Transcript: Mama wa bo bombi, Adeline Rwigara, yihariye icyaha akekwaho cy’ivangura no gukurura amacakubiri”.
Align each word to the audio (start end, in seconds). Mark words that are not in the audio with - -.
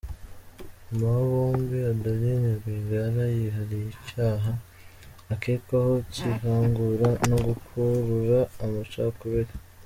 Mama 0.99 1.07
wa 1.13 1.21
bo 1.21 1.25
bombi, 1.31 1.77
Adeline 1.91 2.49
Rwigara, 2.59 3.23
yihariye 3.37 3.87
icyaha 3.97 4.51
akekwaho 5.33 5.93
cy’ivangura 6.13 7.09
no 7.29 7.37
gukurura 7.47 8.39
amacakubiri”. 8.63 9.51